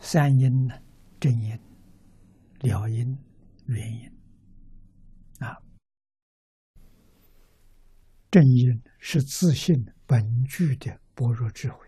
[0.00, 0.74] 三因呢，
[1.20, 1.58] 正因、
[2.60, 3.18] 了因、
[3.66, 4.18] 原因。
[5.40, 5.56] 啊，
[8.30, 11.86] 正因是自信本具的般若智慧，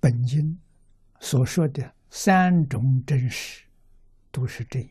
[0.00, 0.58] 本经
[1.20, 3.64] 所说的三种真实，
[4.30, 4.90] 都是正因，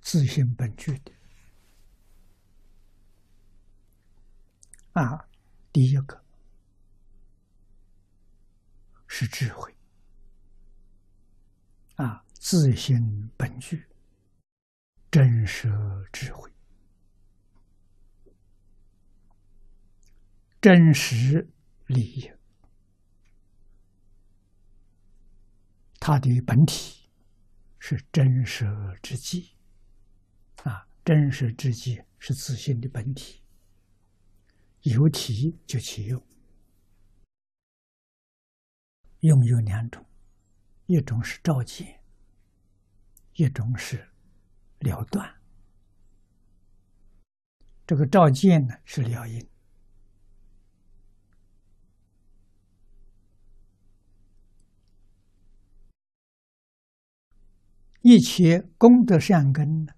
[0.00, 1.12] 自信本具的。
[4.92, 5.28] 啊，
[5.72, 6.19] 第一个
[9.20, 9.70] 是智慧，
[11.96, 13.84] 啊，自性本具，
[15.10, 15.68] 真实
[16.10, 16.50] 智慧，
[20.58, 21.46] 真实
[21.86, 22.32] 理，
[25.98, 27.10] 它的本体
[27.78, 28.64] 是真实
[29.02, 29.50] 之际，
[30.62, 33.42] 啊，真实之际是自信的本体。
[34.80, 36.26] 有体就起用，
[39.20, 40.04] 用有两种，
[40.86, 42.00] 一种是照见，
[43.34, 44.08] 一种是
[44.78, 45.40] 了断。
[47.86, 49.46] 这个照见呢是了因，
[58.00, 59.92] 一切功德善根呢，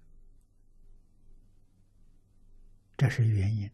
[2.97, 3.71] 这是原因。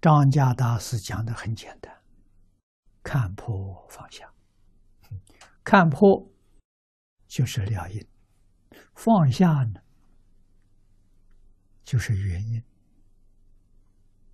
[0.00, 1.99] 张家大师讲的很简单：
[3.10, 4.32] 看破放下。
[5.64, 6.30] 看破
[7.26, 8.06] 就是了因，
[8.94, 9.80] 放下呢
[11.82, 12.62] 就是原因。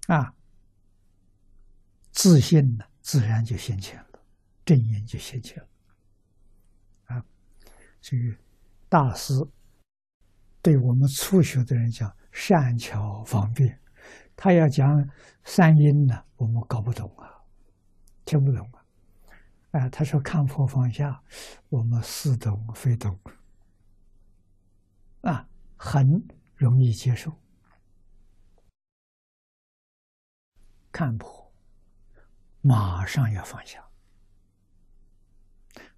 [0.09, 0.35] 啊，
[2.13, 4.23] 自信呢，自然就现前了，
[4.67, 5.69] 正因就现前了。
[7.07, 7.25] 啊，
[8.03, 8.37] 这个
[8.91, 9.33] 大师
[10.61, 13.81] 对我们初学的人讲，善巧方便。
[14.37, 14.87] 他要讲
[15.45, 17.36] 三因呢，我们搞不懂啊，
[18.27, 18.85] 听不懂啊。
[19.71, 21.23] 哎，他说看破放下，
[21.71, 23.19] 我们似懂非懂，
[25.23, 27.33] 啊，很容易接受。
[30.93, 31.53] 看破，
[32.61, 33.81] 马上要放下；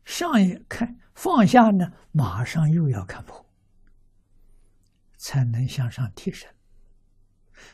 [0.04, 3.46] 上一看放下呢，马上又要看破，
[5.16, 6.52] 才能向上提升。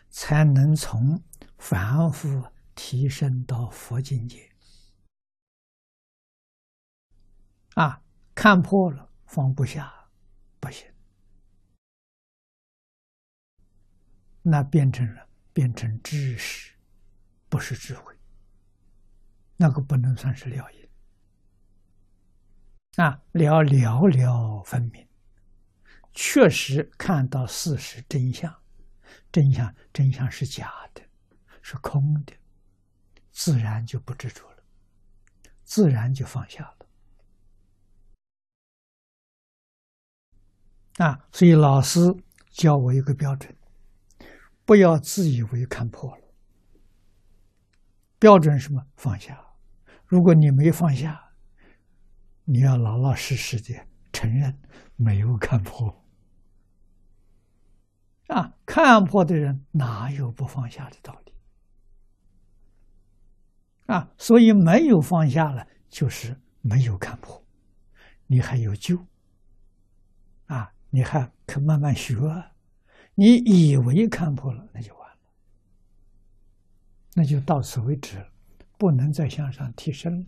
[0.09, 1.22] 才能从
[1.59, 4.51] 凡夫提升到佛境界。
[7.75, 8.01] 啊，
[8.35, 9.93] 看破了放不下，
[10.61, 10.87] 不行，
[14.43, 16.73] 那变成了变成知识，
[17.49, 18.17] 不是智慧，
[19.56, 20.89] 那个不能算是了因。
[23.03, 25.09] 啊，了了了分明，
[26.12, 28.62] 确实看到事实真相。
[29.33, 31.03] 真相，真相是假的，
[31.61, 32.33] 是空的，
[33.34, 34.62] 自然就不执着了，
[35.65, 36.87] 自然就放下了。
[41.05, 41.99] 啊，所以老师
[42.53, 43.53] 教我一个标准：
[44.65, 46.23] 不要自以为看破了。
[48.21, 48.87] 标准什么？
[48.97, 49.44] 放下。
[50.06, 51.33] 如果你没放下，
[52.44, 53.75] 你要老老实实的
[54.12, 54.56] 承认
[54.94, 56.05] 没有看破。
[58.28, 61.24] 啊，看破的人哪有不放下的道理？
[63.87, 67.45] 啊，所以没有放下了，就是没有看破，
[68.27, 68.99] 你还有救。
[70.47, 72.17] 啊，你还可慢慢学。
[73.15, 75.19] 你以为看破了，那就完了，
[77.15, 78.27] 那就到此为止，
[78.77, 80.27] 不能再向上提升了。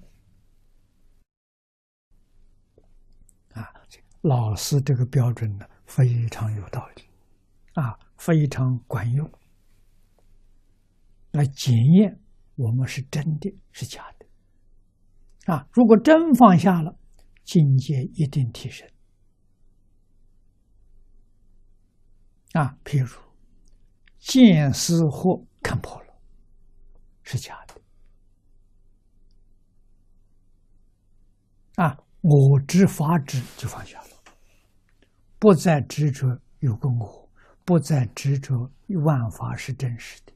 [3.60, 3.72] 啊，
[4.20, 7.02] 老师这个标准呢，非常有道理。
[7.74, 9.30] 啊，非常管用，
[11.32, 12.18] 来检验
[12.56, 15.52] 我们是真的是假的。
[15.52, 16.98] 啊，如果真放下了，
[17.44, 18.86] 境界一定提升。
[22.52, 23.08] 啊，譬如
[24.18, 26.14] 见思惑看破了，
[27.22, 27.80] 是假的。
[31.76, 34.08] 啊，我执法执就放下了，
[35.38, 37.24] 不再执着有个我。
[37.66, 38.70] 不再执着
[39.02, 40.32] 万法是真实的，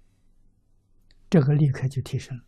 [1.31, 2.44] 这个立刻就提升了。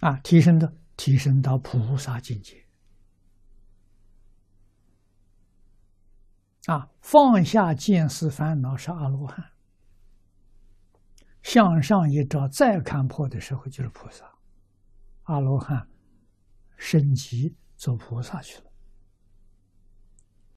[0.00, 2.66] 啊，提升的提升到菩萨境界。
[6.66, 9.52] 啊，放下见思烦恼是阿罗汉，
[11.42, 14.38] 向上一照再看破的时候就是菩萨，
[15.24, 15.88] 阿罗汉
[16.76, 18.67] 升级做菩萨去了。